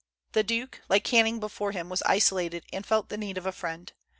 [0.31, 3.93] The duke, like Canning before him, was isolated, and felt the need of a friend.